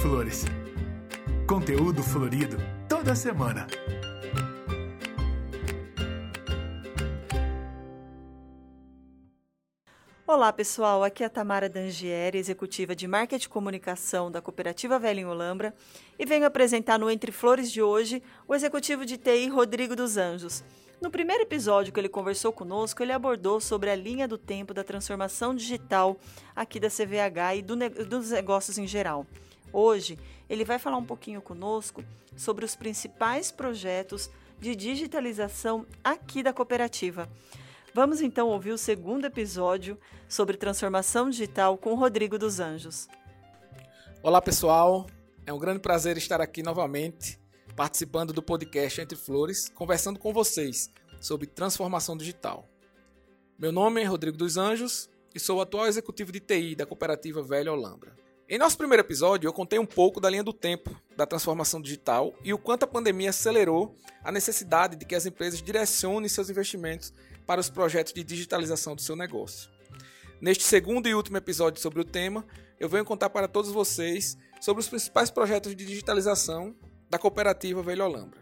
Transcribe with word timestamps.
Flores. 0.00 0.44
Conteúdo 1.44 2.04
florido 2.04 2.56
toda 2.88 3.16
semana. 3.16 3.66
Olá 10.24 10.52
pessoal, 10.52 11.02
aqui 11.02 11.24
é 11.24 11.26
a 11.26 11.28
Tamara 11.30 11.68
Dangieri, 11.68 12.38
executiva 12.38 12.94
de 12.94 13.08
Marketing 13.08 13.46
e 13.46 13.48
Comunicação 13.48 14.30
da 14.30 14.40
Cooperativa 14.40 15.00
Velha 15.00 15.20
em 15.20 15.26
Olambra, 15.26 15.74
e 16.16 16.24
venho 16.24 16.46
apresentar 16.46 16.96
no 16.96 17.10
Entre 17.10 17.32
Flores 17.32 17.72
de 17.72 17.82
hoje 17.82 18.22
o 18.46 18.54
executivo 18.54 19.04
de 19.04 19.16
TI 19.16 19.48
Rodrigo 19.48 19.96
dos 19.96 20.16
Anjos. 20.16 20.62
No 21.02 21.10
primeiro 21.10 21.42
episódio 21.42 21.92
que 21.92 21.98
ele 21.98 22.08
conversou 22.08 22.52
conosco, 22.52 23.02
ele 23.02 23.12
abordou 23.12 23.60
sobre 23.60 23.90
a 23.90 23.96
linha 23.96 24.28
do 24.28 24.38
tempo 24.38 24.72
da 24.72 24.84
transformação 24.84 25.56
digital 25.56 26.16
aqui 26.54 26.78
da 26.78 26.88
CVH 26.88 27.56
e 27.56 27.62
do, 27.62 27.76
dos 28.06 28.30
negócios 28.30 28.78
em 28.78 28.86
geral. 28.86 29.26
Hoje, 29.72 30.18
ele 30.48 30.64
vai 30.64 30.78
falar 30.78 30.96
um 30.96 31.04
pouquinho 31.04 31.42
conosco 31.42 32.02
sobre 32.36 32.64
os 32.64 32.74
principais 32.74 33.50
projetos 33.50 34.30
de 34.58 34.74
digitalização 34.74 35.86
aqui 36.02 36.42
da 36.42 36.52
cooperativa. 36.52 37.28
Vamos 37.94 38.20
então 38.20 38.48
ouvir 38.48 38.72
o 38.72 38.78
segundo 38.78 39.24
episódio 39.24 39.98
sobre 40.28 40.56
transformação 40.56 41.30
digital 41.30 41.76
com 41.76 41.94
Rodrigo 41.94 42.38
dos 42.38 42.60
Anjos. 42.60 43.08
Olá, 44.22 44.40
pessoal. 44.40 45.06
É 45.46 45.52
um 45.52 45.58
grande 45.58 45.80
prazer 45.80 46.16
estar 46.16 46.40
aqui 46.40 46.62
novamente 46.62 47.38
participando 47.74 48.32
do 48.32 48.42
podcast 48.42 49.00
Entre 49.00 49.16
Flores, 49.16 49.68
conversando 49.68 50.18
com 50.18 50.32
vocês 50.32 50.90
sobre 51.20 51.46
transformação 51.46 52.16
digital. 52.16 52.68
Meu 53.58 53.72
nome 53.72 54.02
é 54.02 54.04
Rodrigo 54.04 54.36
dos 54.36 54.56
Anjos 54.56 55.08
e 55.34 55.40
sou 55.40 55.58
o 55.58 55.60
atual 55.60 55.86
executivo 55.86 56.32
de 56.32 56.40
TI 56.40 56.74
da 56.74 56.84
cooperativa 56.84 57.42
Velha 57.42 57.72
Olambra. 57.72 58.16
Em 58.50 58.56
nosso 58.56 58.78
primeiro 58.78 59.02
episódio, 59.02 59.46
eu 59.46 59.52
contei 59.52 59.78
um 59.78 59.84
pouco 59.84 60.18
da 60.18 60.30
linha 60.30 60.42
do 60.42 60.54
tempo 60.54 60.90
da 61.14 61.26
transformação 61.26 61.82
digital 61.82 62.32
e 62.42 62.54
o 62.54 62.56
quanto 62.56 62.84
a 62.84 62.86
pandemia 62.86 63.28
acelerou 63.28 63.94
a 64.24 64.32
necessidade 64.32 64.96
de 64.96 65.04
que 65.04 65.14
as 65.14 65.26
empresas 65.26 65.60
direcionem 65.60 66.30
seus 66.30 66.48
investimentos 66.48 67.12
para 67.46 67.60
os 67.60 67.68
projetos 67.68 68.14
de 68.14 68.24
digitalização 68.24 68.96
do 68.96 69.02
seu 69.02 69.14
negócio. 69.14 69.68
Neste 70.40 70.64
segundo 70.64 71.06
e 71.06 71.14
último 71.14 71.36
episódio 71.36 71.78
sobre 71.78 72.00
o 72.00 72.04
tema, 72.06 72.42
eu 72.80 72.88
venho 72.88 73.04
contar 73.04 73.28
para 73.28 73.46
todos 73.46 73.70
vocês 73.70 74.38
sobre 74.62 74.80
os 74.80 74.88
principais 74.88 75.30
projetos 75.30 75.76
de 75.76 75.84
digitalização 75.84 76.74
da 77.10 77.18
cooperativa 77.18 77.82
Velho 77.82 78.06
Olambra. 78.06 78.40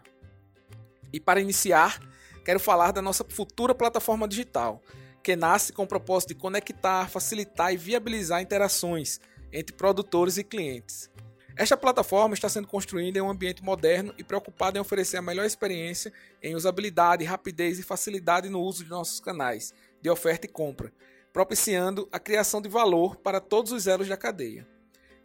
E 1.11 1.19
para 1.19 1.41
iniciar, 1.41 1.99
quero 2.45 2.61
falar 2.61 2.93
da 2.93 3.01
nossa 3.01 3.25
futura 3.27 3.75
plataforma 3.75 4.25
digital, 4.25 4.81
que 5.21 5.35
nasce 5.35 5.73
com 5.73 5.83
o 5.83 5.87
propósito 5.87 6.29
de 6.29 6.35
conectar, 6.35 7.09
facilitar 7.09 7.73
e 7.73 7.77
viabilizar 7.77 8.41
interações 8.41 9.19
entre 9.51 9.75
produtores 9.75 10.37
e 10.37 10.43
clientes. 10.43 11.09
Esta 11.55 11.75
plataforma 11.75 12.35
está 12.35 12.47
sendo 12.47 12.67
construída 12.67 13.17
em 13.17 13.21
um 13.21 13.31
ambiente 13.31 13.63
moderno 13.63 14.13
e 14.15 14.23
preocupada 14.23 14.77
em 14.77 14.81
oferecer 14.81 15.17
a 15.17 15.21
melhor 15.23 15.43
experiência 15.43 16.13
em 16.41 16.55
usabilidade, 16.55 17.25
rapidez 17.25 17.79
e 17.79 17.83
facilidade 17.83 18.47
no 18.47 18.61
uso 18.61 18.83
de 18.83 18.89
nossos 18.89 19.19
canais 19.19 19.73
de 19.99 20.07
oferta 20.07 20.45
e 20.45 20.49
compra, 20.49 20.93
propiciando 21.33 22.07
a 22.11 22.19
criação 22.19 22.61
de 22.61 22.69
valor 22.69 23.15
para 23.15 23.41
todos 23.41 23.71
os 23.71 23.87
elos 23.87 24.07
da 24.07 24.15
cadeia. 24.15 24.67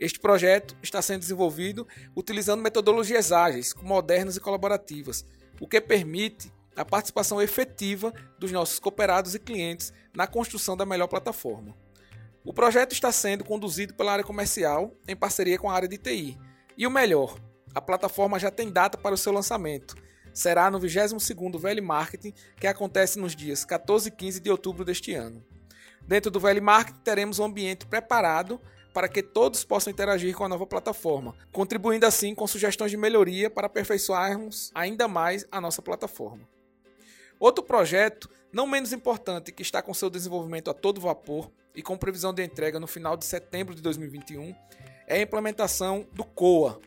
Este 0.01 0.19
projeto 0.19 0.75
está 0.83 1.03
sendo 1.03 1.21
desenvolvido 1.21 1.87
utilizando 2.17 2.63
metodologias 2.63 3.31
ágeis, 3.31 3.75
modernas 3.83 4.37
e 4.37 4.41
colaborativas, 4.41 5.27
o 5.61 5.69
que 5.69 5.81
permite 5.81 6.51
a 6.75 6.85
participação 6.85 7.43
efetiva 7.43 8.13
dos 8.39 8.51
nossos 8.51 8.79
cooperados 8.79 9.35
e 9.35 9.39
clientes 9.39 9.93
na 10.15 10.27
construção 10.27 10.77
da 10.77 10.87
melhor 10.87 11.09
plataforma. 11.09 11.77
O 12.45 12.53
projeto 12.53 12.93
está 12.93 13.13
sendo 13.13 13.45
conduzido 13.45 13.95
pela 13.95 14.13
área 14.13 14.25
comercial 14.25 14.97
em 15.07 15.15
parceria 15.15 15.59
com 15.59 15.71
a 15.71 15.75
área 15.75 15.87
de 15.87 15.97
TI. 15.97 16.37
E 16.77 16.87
o 16.87 16.91
melhor, 16.91 17.39
a 17.73 17.81
plataforma 17.81 18.37
já 18.37 18.51
tem 18.51 18.69
data 18.69 18.99
para 18.99 19.15
o 19.15 19.19
seu 19.19 19.33
lançamento. 19.33 19.95
Será 20.35 20.69
no 20.69 20.81
22º 20.81 21.57
Velho 21.57 21.85
Marketing, 21.85 22.35
que 22.59 22.67
acontece 22.67 23.17
nos 23.19 23.37
dias 23.37 23.65
14 23.65 24.09
e 24.09 24.11
15 24.11 24.41
de 24.41 24.51
outubro 24.51 24.85
deste 24.85 25.15
ano. 25.15 25.45
Dentro 26.05 26.33
do 26.33 26.41
Velho 26.41 26.63
Marketing 26.63 26.99
teremos 27.05 27.39
um 27.39 27.45
ambiente 27.45 27.87
preparado 27.87 28.61
para 28.93 29.09
que 29.09 29.23
todos 29.23 29.63
possam 29.63 29.93
interagir 29.93 30.35
com 30.35 30.45
a 30.45 30.49
nova 30.49 30.67
plataforma, 30.67 31.37
contribuindo 31.53 32.07
assim 32.07 32.35
com 32.35 32.47
sugestões 32.47 32.91
de 32.91 32.97
melhoria 32.97 33.49
para 33.49 33.69
aperfeiçoarmos 33.69 34.73
ainda 34.75 35.07
mais 35.07 35.47
a 35.51 35.61
nossa 35.61 35.81
plataforma. 35.81 36.49
Outro 37.43 37.65
projeto, 37.65 38.31
não 38.53 38.69
menos 38.69 38.93
importante, 38.93 39.51
que 39.51 39.63
está 39.63 39.83
com 39.83 39.93
seu 39.93 40.09
desenvolvimento 40.09 40.71
a 40.71 40.73
todo 40.73 41.01
vapor 41.01 41.51
e 41.75 41.83
com 41.83 41.99
previsão 41.99 42.33
de 42.33 42.41
entrega 42.41 42.79
no 42.79 42.87
final 42.87 43.17
de 43.17 43.25
setembro 43.25 43.75
de 43.75 43.83
2021, 43.83 44.55
é 45.09 45.17
a 45.17 45.23
implementação 45.23 46.07
do 46.13 46.23
COA. 46.23 46.79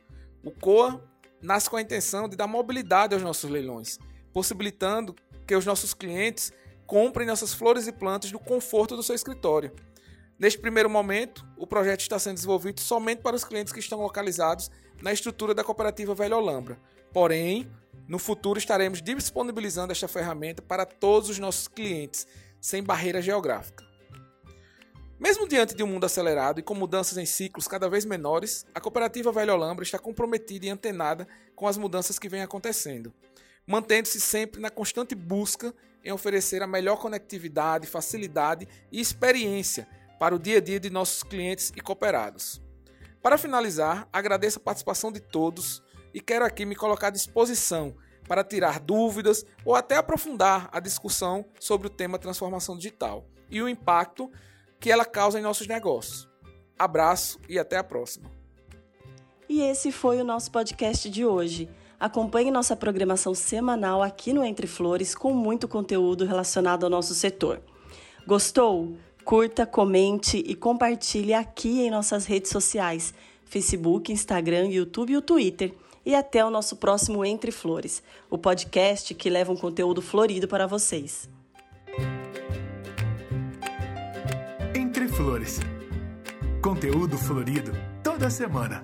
O 0.46 0.52
COA 0.52 1.04
nasce 1.42 1.70
com 1.70 1.76
a 1.76 1.82
intenção 1.82 2.30
de 2.30 2.38
dar 2.38 2.48
mobilidade 2.48 3.14
aos 3.14 3.22
nossos 3.22 3.50
leilões, 3.50 4.00
possibilitando 4.32 5.14
que 5.46 5.54
os 5.54 5.66
nossos 5.66 5.94
clientes 5.94 6.54
comprem 6.88 7.28
nossas 7.28 7.54
flores 7.54 7.86
e 7.86 7.92
plantas 7.92 8.32
do 8.32 8.40
conforto 8.40 8.96
do 8.96 9.04
seu 9.04 9.14
escritório 9.14 9.74
Neste 10.38 10.60
primeiro 10.60 10.90
momento, 10.90 11.46
o 11.58 11.66
projeto 11.66 12.02
está 12.02 12.20
sendo 12.20 12.36
desenvolvido 12.36 12.82
somente 12.82 13.22
para 13.22 13.38
os 13.38 13.46
clientes 13.46 13.72
que 13.72 13.80
estão 13.80 14.02
localizados 14.02 14.70
na 15.02 15.14
estrutura 15.14 15.54
da 15.54 15.64
cooperativa 15.64 16.14
Velha 16.14 16.36
Olambra. 16.36 16.78
Porém, 17.14 17.72
no 18.08 18.20
futuro 18.20 18.60
estaremos 18.60 19.02
disponibilizando 19.02 19.92
esta 19.92 20.08
ferramenta 20.08 20.62
para 20.62 20.86
todos 20.86 21.30
os 21.30 21.40
nossos 21.40 21.68
clientes, 21.68 22.28
sem 22.62 22.84
barreira 22.84 23.22
geográfica. 23.22 23.84
Mesmo 25.20 25.48
diante 25.48 25.74
de 25.74 25.82
um 25.82 25.88
mundo 25.88 26.06
acelerado 26.06 26.60
e 26.60 26.64
com 26.64 26.76
mudanças 26.76 27.18
em 27.18 27.26
ciclos 27.26 27.68
cada 27.68 27.90
vez 27.90 28.06
menores, 28.06 28.66
a 28.76 28.82
cooperativa 28.82 29.32
Velha 29.32 29.54
Olambra 29.54 29.84
está 29.84 29.98
comprometida 29.98 30.66
e 30.66 30.70
antenada 30.70 31.28
com 31.56 31.68
as 31.68 31.78
mudanças 31.78 32.20
que 32.20 32.28
vêm 32.28 32.42
acontecendo, 32.42 33.14
mantendo-se 33.66 34.20
sempre 34.20 34.60
na 34.60 34.70
constante 34.70 35.16
busca 35.16 35.74
em 36.04 36.12
oferecer 36.12 36.62
a 36.62 36.68
melhor 36.68 36.98
conectividade, 36.98 37.88
facilidade 37.88 38.68
e 38.92 39.00
experiência 39.00 39.88
para 40.20 40.36
o 40.36 40.40
dia 40.40 40.58
a 40.58 40.62
dia 40.62 40.80
de 40.80 40.90
nossos 40.90 41.24
clientes 41.24 41.72
e 41.76 41.82
cooperados. 41.82 42.62
Para 43.22 43.38
finalizar, 43.38 44.08
agradeço 44.14 44.60
a 44.60 44.62
participação 44.62 45.12
de 45.12 45.20
todos 45.20 45.82
e 46.16 46.22
quero 46.22 46.46
aqui 46.46 46.66
me 46.66 46.78
colocar 46.78 47.08
à 47.08 47.10
disposição 47.10 47.94
para 48.26 48.42
tirar 48.42 48.80
dúvidas 48.80 49.46
ou 49.66 49.76
até 49.76 49.98
aprofundar 49.98 50.70
a 50.72 50.80
discussão 50.80 51.44
sobre 51.60 51.88
o 51.88 51.90
tema 51.90 52.18
transformação 52.18 52.78
digital 52.78 53.26
e 53.52 53.62
o 53.62 53.68
impacto 53.68 54.32
que 54.80 54.90
ela 54.90 55.04
causa 55.04 55.38
em 55.38 55.42
nossos 55.42 55.68
negócios. 55.68 56.26
Abraço 56.80 57.38
e 57.50 57.60
até 57.60 57.76
a 57.76 57.84
próxima. 57.84 58.32
E 59.50 59.62
esse 59.62 59.92
foi 59.92 60.22
o 60.22 60.24
nosso 60.24 60.50
podcast 60.52 61.10
de 61.10 61.26
hoje. 61.26 61.70
Acompanhe 62.00 62.50
nossa 62.50 62.78
programação 62.78 63.36
semanal 63.36 64.02
aqui 64.02 64.32
no 64.32 64.44
Entre 64.44 64.68
Flores 64.68 65.14
com 65.14 65.34
muito 65.34 65.68
conteúdo 65.68 66.24
relacionado 66.24 66.86
ao 66.86 66.90
nosso 66.90 67.14
setor. 67.14 67.62
Gostou? 68.26 68.96
Curta, 69.26 69.66
comente 69.66 70.38
e 70.38 70.56
compartilhe 70.56 71.34
aqui 71.34 71.82
em 71.82 71.92
nossas 71.92 72.26
redes 72.26 72.52
sociais: 72.52 73.14
Facebook, 73.44 74.14
Instagram, 74.14 74.68
YouTube 74.68 75.12
e 75.12 75.18
o 75.18 75.22
Twitter. 75.22 75.74
E 76.06 76.14
até 76.14 76.46
o 76.46 76.50
nosso 76.50 76.76
próximo 76.76 77.26
Entre 77.26 77.52
Flores, 77.52 78.04
o 78.30 78.38
podcast 78.38 79.14
que 79.16 79.30
leva 79.30 79.52
um 79.52 79.58
conteúdo 79.58 80.02
florido 80.02 80.48
para 80.48 80.68
vocês. 80.68 81.28
Entre 84.76 85.08
Flores. 85.08 85.60
Conteúdo 86.62 87.18
florido 87.18 87.72
toda 88.04 88.30
semana. 88.30 88.82